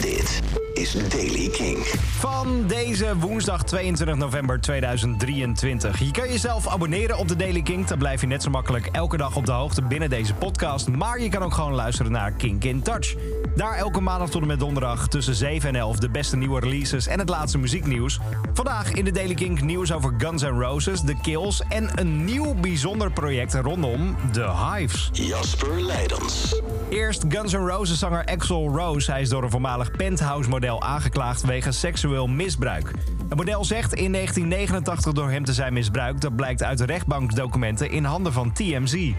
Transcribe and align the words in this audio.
Dit 0.00 0.40
is 0.72 0.92
Daily 1.08 1.48
King. 1.48 1.78
Van 2.18 2.66
deze 2.66 3.16
woensdag 3.16 3.64
22 3.64 4.16
november 4.16 4.60
2023. 4.60 5.98
Je 5.98 6.10
kan 6.10 6.28
jezelf 6.28 6.68
abonneren 6.68 7.18
op 7.18 7.28
de 7.28 7.36
Daily 7.36 7.62
King. 7.62 7.86
Dan 7.86 7.98
blijf 7.98 8.20
je 8.20 8.26
net 8.26 8.42
zo 8.42 8.50
makkelijk 8.50 8.86
elke 8.92 9.16
dag 9.16 9.36
op 9.36 9.46
de 9.46 9.52
hoogte 9.52 9.82
binnen 9.82 10.10
deze 10.10 10.34
podcast. 10.34 10.88
Maar 10.88 11.20
je 11.20 11.28
kan 11.28 11.42
ook 11.42 11.54
gewoon 11.54 11.72
luisteren 11.72 12.12
naar 12.12 12.32
Kink 12.32 12.64
in 12.64 12.82
Touch. 12.82 13.14
Daar 13.56 13.76
elke 13.76 14.00
maandag 14.00 14.30
tot 14.30 14.40
en 14.40 14.46
met 14.46 14.58
donderdag 14.58 15.08
tussen 15.08 15.34
7 15.34 15.68
en 15.68 15.76
11 15.76 15.98
de 15.98 16.10
beste 16.10 16.36
nieuwe 16.36 16.60
releases 16.60 17.06
en 17.06 17.18
het 17.18 17.28
laatste 17.28 17.58
muzieknieuws. 17.58 18.18
Vandaag 18.52 18.92
in 18.92 19.04
de 19.04 19.12
Daily 19.12 19.34
King 19.34 19.60
nieuws 19.60 19.92
over 19.92 20.14
Guns 20.18 20.42
N' 20.42 20.60
Roses, 20.60 21.00
The 21.04 21.16
Kills 21.22 21.62
en 21.68 21.90
een 21.94 22.24
nieuw 22.24 22.54
bijzonder 22.54 23.10
project 23.10 23.54
rondom 23.54 24.16
The 24.32 24.50
Hives. 24.50 25.10
Jasper 25.12 25.82
Leidens. 25.82 26.62
Eerst 26.88 27.24
Guns 27.28 27.52
N' 27.52 27.66
Roses 27.66 27.98
zanger 27.98 28.24
Axel 28.24 28.68
Rose. 28.76 29.10
Hij 29.10 29.20
is 29.20 29.28
door 29.28 29.42
een 29.42 29.50
voormalig 29.50 29.90
penthouse-model 29.90 30.82
aangeklaagd 30.82 31.42
wegens 31.42 31.80
seksueel 31.80 32.26
misbruik. 32.26 32.90
Het 33.28 33.38
model 33.38 33.64
zegt 33.64 33.94
in 33.94 34.12
1989 34.12 35.12
door 35.12 35.30
hem 35.30 35.44
te 35.44 35.52
zijn 35.52 35.72
misbruikt. 35.72 36.20
Dat 36.20 36.36
blijkt 36.36 36.62
uit 36.62 36.80
rechtbankdocumenten 36.80 37.90
in 37.90 38.04
handen 38.04 38.32
van 38.32 38.52
TMZ. 38.52 39.12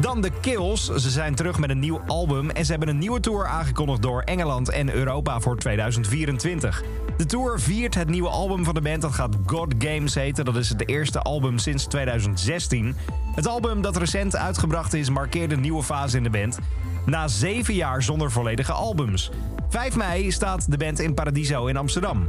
Dan 0.00 0.20
de 0.20 0.30
Kills. 0.40 0.84
Ze 0.84 1.10
zijn 1.10 1.34
terug 1.34 1.58
met 1.58 1.70
een 1.70 1.78
nieuw 1.78 2.00
album 2.06 2.50
en 2.50 2.64
ze 2.64 2.70
hebben 2.70 2.88
een 2.88 2.98
nieuwe 2.98 3.20
tour 3.20 3.46
aangekondigd 3.46 4.02
door 4.02 4.20
Engeland 4.20 4.68
en 4.68 4.94
Europa 4.94 5.40
voor 5.40 5.56
2024. 5.56 6.82
De 7.16 7.26
tour 7.26 7.60
viert 7.60 7.94
het 7.94 8.08
nieuwe 8.08 8.28
album 8.28 8.64
van 8.64 8.74
de 8.74 8.80
band. 8.80 9.02
Dat 9.02 9.12
gaat 9.12 9.36
God 9.46 9.74
Games 9.78 10.14
heten. 10.14 10.44
Dat 10.44 10.56
is 10.56 10.68
het 10.68 10.88
eerste 10.88 11.20
album 11.20 11.58
sinds 11.58 11.84
2016. 11.86 12.96
Het 13.34 13.46
album 13.46 13.82
dat 13.82 13.96
recent 13.96 14.36
uitgebracht 14.36 14.94
is 14.94 15.10
markeert 15.10 15.52
een 15.52 15.60
nieuwe 15.60 15.82
fase 15.82 16.16
in 16.16 16.22
de 16.22 16.30
band. 16.30 16.58
Na 17.08 17.28
zeven 17.28 17.74
jaar 17.74 18.02
zonder 18.02 18.30
volledige 18.30 18.72
albums. 18.72 19.30
5 19.68 19.96
mei 19.96 20.30
staat 20.30 20.70
de 20.70 20.76
band 20.76 21.00
in 21.00 21.14
Paradiso 21.14 21.66
in 21.66 21.76
Amsterdam. 21.76 22.28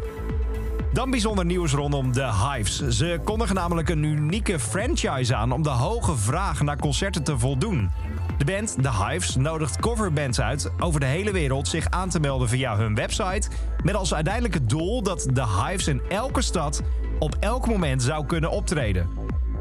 Dan 0.93 1.09
bijzonder 1.09 1.45
nieuws 1.45 1.71
rondom 1.71 2.11
The 2.11 2.29
Hives. 2.33 2.87
Ze 2.87 3.19
kondigen 3.23 3.55
namelijk 3.55 3.89
een 3.89 4.03
unieke 4.03 4.59
franchise 4.59 5.35
aan 5.35 5.51
om 5.51 5.63
de 5.63 5.69
hoge 5.69 6.17
vraag 6.17 6.61
naar 6.61 6.77
concerten 6.77 7.23
te 7.23 7.37
voldoen. 7.37 7.89
De 8.37 8.45
band 8.45 8.75
The 8.81 9.03
Hives 9.03 9.35
nodigt 9.35 9.79
coverbands 9.79 10.41
uit 10.41 10.71
over 10.79 10.99
de 10.99 11.05
hele 11.05 11.31
wereld 11.31 11.67
zich 11.67 11.89
aan 11.89 12.09
te 12.09 12.19
melden 12.19 12.49
via 12.49 12.77
hun 12.77 12.95
website. 12.95 13.49
Met 13.83 13.95
als 13.95 14.13
uiteindelijke 14.13 14.65
doel 14.65 15.03
dat 15.03 15.27
The 15.33 15.47
Hives 15.47 15.87
in 15.87 16.01
elke 16.09 16.41
stad 16.41 16.81
op 17.19 17.35
elk 17.39 17.67
moment 17.67 18.03
zou 18.03 18.25
kunnen 18.25 18.51
optreden. 18.51 19.18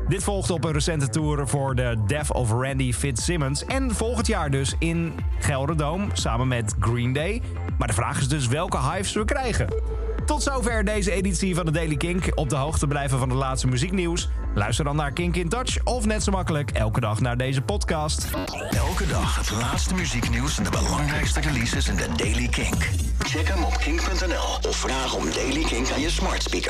Dit 0.09 0.25
volgt 0.25 0.51
op 0.51 0.65
een 0.65 0.73
recente 0.73 1.09
tour 1.09 1.49
voor 1.49 1.75
de 1.75 1.97
Death 2.07 2.33
of 2.33 2.51
Randy 2.51 2.93
Fitzsimmons. 2.93 3.65
En 3.65 3.95
volgend 3.95 4.27
jaar 4.27 4.51
dus 4.51 4.75
in 4.79 5.13
Gelderdoom 5.39 6.11
samen 6.13 6.49
met 6.49 6.75
Green 6.81 7.13
Day. 7.13 7.43
Maar 7.79 7.89
de 7.89 7.95
vraag 7.95 8.19
is 8.21 8.29
dus 8.29 8.47
welke 8.47 8.79
Hives 8.79 9.13
we 9.13 9.25
krijgen. 9.25 9.69
Tot 10.27 10.43
zover 10.43 10.85
deze 10.85 11.13
editie 11.13 11.55
van 11.55 11.65
de 11.65 11.71
Daily 11.71 11.97
Kink. 11.97 12.25
Op 12.35 12.49
de 12.49 12.57
hoogte 12.57 12.87
blijven 12.87 13.19
van 13.19 13.29
het 13.29 13.39
laatste 13.39 13.67
muzieknieuws. 13.67 14.29
Luister 14.55 14.85
dan 14.85 14.97
naar 14.97 15.13
Kink 15.13 15.37
in 15.37 15.49
Touch 15.49 15.85
of 15.85 16.07
net 16.07 16.23
zo 16.23 16.31
makkelijk 16.33 16.71
elke 16.71 17.01
dag 17.01 17.21
naar 17.21 17.37
deze 17.37 17.63
podcast. 17.63 18.27
Elke 18.71 19.07
dag 19.07 19.37
het 19.37 19.51
laatste 19.51 19.95
muzieknieuws 19.95 20.59
en 20.59 20.65
de 20.65 20.71
belangrijkste 20.71 21.41
releases 21.41 21.89
in 21.89 21.97
de 21.97 22.09
Daily 22.17 22.49
Kink. 22.49 22.89
Check 23.19 23.49
hem 23.49 23.65
op 23.65 23.77
kink.nl 23.79 24.69
of 24.69 24.77
vraag 24.77 25.15
om 25.15 25.25
Daily 25.33 25.63
Kink 25.63 25.91
aan 25.91 26.01
je 26.01 26.11
smart 26.11 26.43
speaker. 26.43 26.67